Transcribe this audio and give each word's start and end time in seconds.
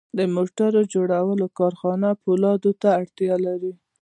د 0.17 0.19
موټر 0.35 0.71
جوړونې 0.93 1.47
کارخانه 1.57 2.09
پولادو 2.23 2.71
ته 2.81 2.89
اړتیا 2.99 3.35
لري 3.45 3.73